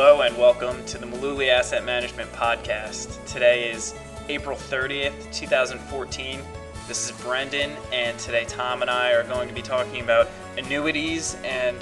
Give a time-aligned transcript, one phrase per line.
[0.00, 3.18] Hello and welcome to the Maluli Asset Management Podcast.
[3.26, 3.96] Today is
[4.28, 6.40] April 30th, 2014.
[6.86, 11.36] This is Brendan, and today Tom and I are going to be talking about annuities
[11.42, 11.76] and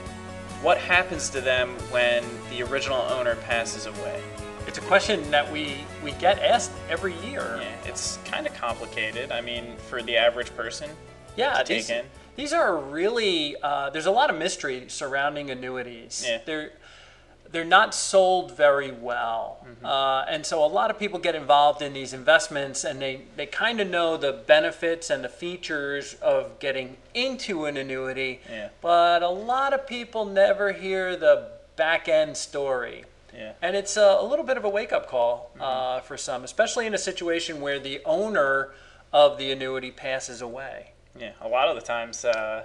[0.63, 4.23] what happens to them when the original owner passes away.
[4.67, 7.59] It's a question that we, we get asked every year.
[7.61, 9.31] Yeah, it's kind of complicated.
[9.31, 10.89] I mean, for the average person.
[11.37, 12.07] Yeah, to these, take in.
[12.35, 16.25] these are really uh, there's a lot of mystery surrounding annuities.
[16.27, 16.41] Yeah.
[16.47, 16.73] They're
[17.53, 19.87] they're not sold very well, Mm-hmm.
[19.87, 23.47] uh, and so a lot of people get involved in these investments, and they they
[23.47, 28.41] kind of know the benefits and the features of getting into an annuity.
[28.51, 28.69] Yeah.
[28.81, 33.05] But a lot of people never hear the back end story.
[33.35, 33.53] Yeah.
[33.61, 35.63] And it's a, a little bit of a wake up call Mm-hmm.
[35.63, 38.71] uh, for some, especially in a situation where the owner
[39.13, 40.93] of the annuity passes away.
[41.19, 42.65] Yeah, a lot of the times, uh,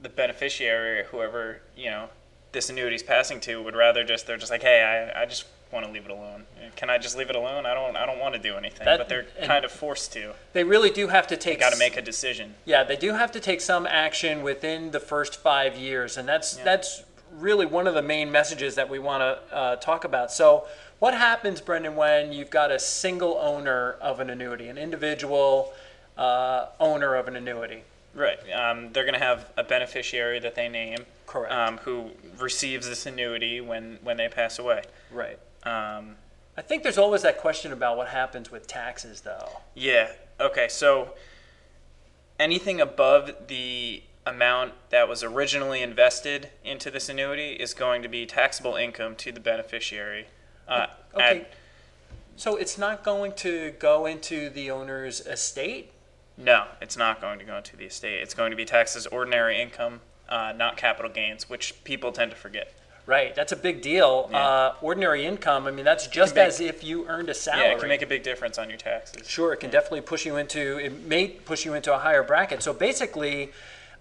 [0.00, 2.08] the beneficiary or whoever you know
[2.52, 5.86] this annuity's passing to would rather just they're just like, hey, I, I just want
[5.86, 6.44] to leave it alone.
[6.76, 7.64] Can I just leave it alone?
[7.66, 10.34] I don't I don't want to do anything, That- but they're kind of forced to.
[10.52, 11.60] They really do have to take.
[11.60, 12.54] Got to make a decision.
[12.64, 16.58] Yeah, they do have to take some action within the first five years, and that's
[16.58, 16.64] Yeah.
[16.64, 20.30] that's really one of the main messages that we want to uh, talk about.
[20.30, 20.66] So,
[20.98, 25.72] what happens, Brendan, when you've got a single owner of an annuity, an individual
[26.18, 27.84] uh, owner of an annuity?
[28.14, 28.38] Right.
[28.52, 31.52] Um, they're going to have a beneficiary that they name, Correct.
[31.52, 34.82] um, who receives this annuity when when they pass away.
[35.10, 35.38] Right.
[35.64, 36.16] Um,
[36.58, 39.60] I think there's always that question about what happens with taxes, though.
[39.74, 40.12] Yeah.
[40.38, 40.68] Okay.
[40.68, 41.14] So
[42.38, 48.26] anything above the amount that was originally invested into this annuity is going to be
[48.26, 50.26] taxable income to the beneficiary.
[50.68, 51.40] Uh, Okay.
[51.40, 51.52] at-
[52.36, 55.92] So it's not going to go into the owner's estate?
[56.36, 58.20] no, it's not going to go into the estate.
[58.22, 60.00] It's going to be taxed as ordinary income,
[60.32, 62.72] uh, not capital gains, which people tend to forget.
[63.04, 64.28] Right, that's a big deal.
[64.30, 64.38] Yeah.
[64.38, 67.66] Uh, ordinary income, I mean, that's just make- as if you earned a salary.
[67.66, 69.28] Yeah, it can make a big difference on your taxes.
[69.28, 72.62] Sure, it can definitely push you into it may push you into a higher bracket.
[72.62, 73.50] So basically,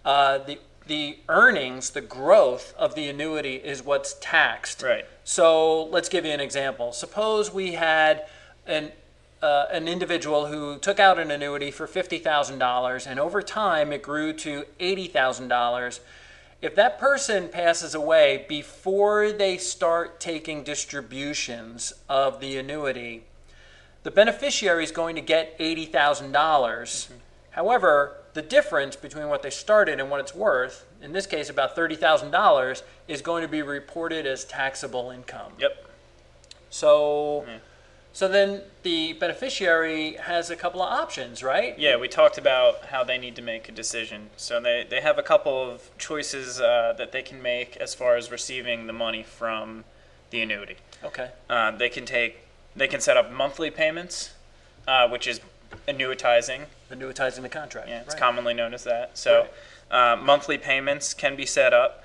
[0.05, 4.81] uh, the the earnings, the growth of the annuity is what's taxed.
[4.83, 5.05] Right.
[5.23, 6.91] So let's give you an example.
[6.91, 8.25] Suppose we had
[8.67, 8.91] an
[9.41, 13.91] uh, an individual who took out an annuity for fifty thousand dollars, and over time
[13.91, 16.01] it grew to eighty thousand dollars.
[16.61, 23.23] If that person passes away before they start taking distributions of the annuity,
[24.03, 26.31] the beneficiary is going to get $80,000.
[26.31, 27.19] dollars mm-hmm.
[27.51, 31.75] However, the difference between what they started and what it's worth, in this case about
[31.75, 35.51] $30,000, is going to be reported as taxable income.
[35.59, 35.87] Yep.
[36.69, 37.59] So, mm.
[38.13, 41.77] So then the beneficiary has a couple of options, right?
[41.77, 44.29] Yeah, we talked about how they need to make a decision.
[44.37, 48.17] So they, they have a couple of choices uh, that they can make as far
[48.17, 49.85] as receiving the money from
[50.29, 50.77] the annuity.
[51.03, 51.31] Okay.
[51.49, 52.37] Uh, they can take
[52.75, 54.33] they can set up monthly payments,
[54.87, 55.41] uh, which is
[55.87, 56.65] annuitizing.
[56.89, 57.89] Annuitizing the contract.
[57.89, 58.19] Yeah, it's right.
[58.19, 59.17] commonly known as that.
[59.17, 59.47] So
[59.89, 62.03] uh, monthly payments can be set up.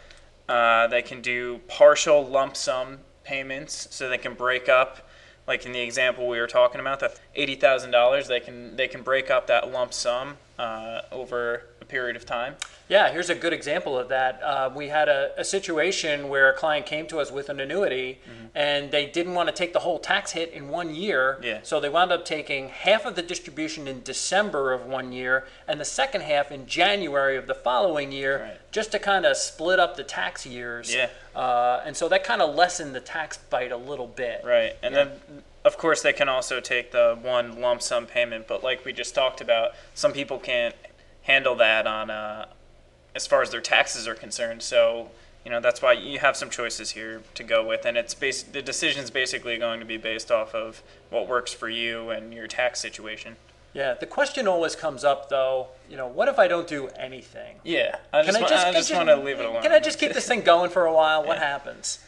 [0.48, 5.05] Uh, they can do partial lump sum payments, so they can break up.
[5.46, 8.88] Like in the example we were talking about, the eighty thousand dollars, they can they
[8.88, 12.56] can break up that lump sum uh, over period of time.
[12.88, 14.40] Yeah, here's a good example of that.
[14.42, 18.20] Uh, we had a, a situation where a client came to us with an annuity
[18.54, 21.34] and they didn't want to take the whole tax hit in one year.
[21.34, 21.44] Mm-hmm.
[21.44, 21.58] Yeah.
[21.64, 25.80] So they wound up taking half of the distribution in December of one year and
[25.80, 28.72] the second half in January of the following year Right.
[28.72, 30.94] just to kind of split up the tax years.
[30.94, 31.08] Yeah.
[31.34, 34.42] Uh, and so that kind of lessened the tax bite a little bit.
[34.44, 35.10] Right, and then
[35.64, 39.14] of course they can also take the one lump sum payment, but like we just
[39.14, 40.74] talked about, some people can't
[41.26, 42.46] handle that on uh,
[43.14, 44.62] as far as their taxes are concerned.
[44.62, 45.10] So
[45.44, 48.42] you know that's why you have some choices here to go with, and it's bas-
[48.42, 52.32] the decision is basically going to be based off of what works for you and
[52.34, 53.36] your tax situation.
[53.72, 53.92] Yeah.
[53.92, 57.56] The question always comes up though, you know, what if I don't do anything?
[57.62, 59.62] Yeah, I just, Can wa- I just, I just want to leave it alone.
[59.62, 61.22] Can I just keep this thing going for a while?
[61.26, 61.46] What Yeah.
[61.46, 61.98] happens?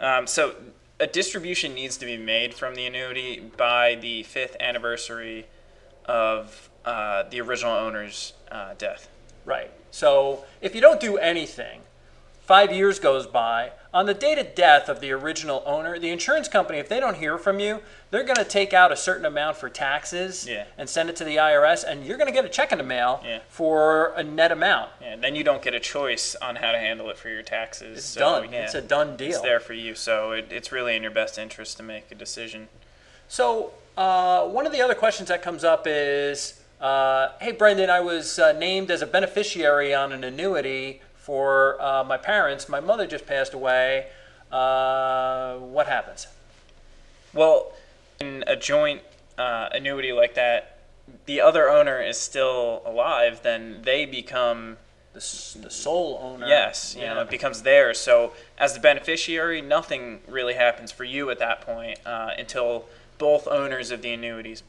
[0.00, 0.56] Um, so
[0.98, 5.46] a distribution needs to be made from the annuity by the fifth anniversary
[6.06, 9.08] of uh, the original owner's uh, death.
[9.44, 9.70] Right.
[9.90, 11.80] So if you don't do anything,
[12.42, 13.72] five years goes by.
[13.92, 17.16] On the date of death of the original owner, the insurance company, if they don't
[17.16, 17.80] hear from you,
[18.10, 20.64] they're going to take out a certain amount for taxes Yeah.
[20.76, 22.84] and send it to the IRS, and you're going to get a check in the
[22.84, 23.38] mail Yeah.
[23.48, 24.90] for a net amount.
[25.00, 27.98] And then you don't get a choice on how to handle it for your taxes.
[27.98, 28.52] It's so, done.
[28.52, 29.30] Yeah, It's a done deal.
[29.30, 32.14] It's there for you, so it, it's really in your best interest to make a
[32.14, 32.68] decision.
[33.28, 38.00] So uh, one of the other questions that comes up is, uh, hey Brendan, I
[38.00, 42.68] was uh, named as a beneficiary on an annuity for uh, my parents.
[42.68, 44.06] My mother just passed away.
[44.52, 46.28] uh, what happens?
[47.34, 47.72] Well,
[48.20, 49.02] in a joint
[49.36, 50.78] uh, annuity like that,
[51.26, 54.76] the other owner is still alive, then they become
[55.12, 55.20] The,
[55.62, 56.46] the sole owner.
[56.46, 57.98] yes, you know, it becomes theirs.
[57.98, 62.84] So as the beneficiary, nothing really happens for you at that point uh, until
[63.18, 64.62] both owners of the annuities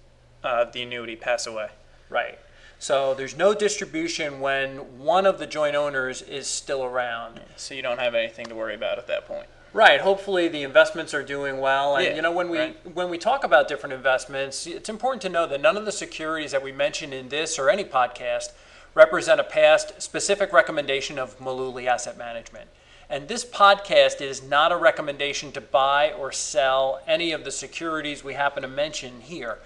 [0.44, 1.70] uh, of the annuity pass away.
[2.10, 2.40] Right.
[2.80, 7.40] So there's no distribution when one of the joint owners is still around.
[7.56, 9.48] So you don't have anything to worry about at that point.
[9.74, 10.00] Right.
[10.00, 11.96] Hopefully the investments are doing well.
[11.96, 12.96] And Yeah, you know when we right.
[12.96, 16.52] when we talk about different investments, it's important to know that none of the securities
[16.52, 18.52] that we mention in this or any podcast
[18.94, 22.70] represent a past specific recommendation of Maluli Asset Management.
[23.10, 28.24] And this podcast is not a recommendation to buy or sell any of the securities
[28.24, 29.60] we happen to mention here.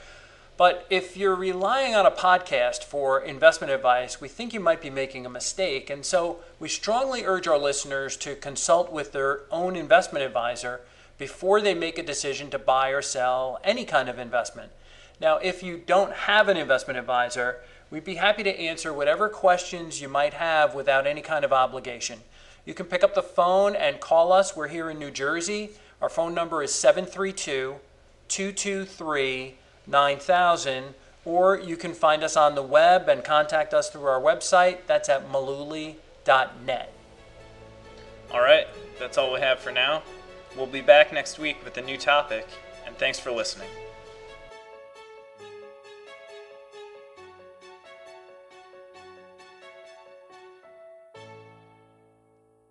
[0.58, 4.90] But if you're relying on a podcast for investment advice, we think you might be
[4.90, 5.90] making a mistake.
[5.90, 10.82] And so we strongly urge our listeners to consult with their own investment advisor
[11.18, 14.72] before they make a decision to buy or sell any kind of investment.
[15.20, 20.02] Now, if you don't have an investment advisor, we'd be happy to answer whatever questions
[20.02, 22.20] you might have without any kind of obligation.
[22.66, 24.56] You can pick up the phone and call us.
[24.56, 25.72] We're here in New Jersey.
[26.02, 27.76] Our phone number is 732
[28.28, 29.56] 223
[29.92, 30.96] 9000,
[31.26, 34.80] or you can find us on the web and contact us through our website.
[34.88, 36.94] That's at maluli.net.
[38.34, 38.68] All right,
[38.98, 40.02] that's all we have for now.
[40.56, 42.48] We'll be back next week with a new topic,
[42.86, 43.70] and thanks for listening.